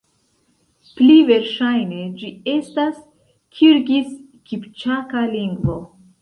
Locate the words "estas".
2.53-2.97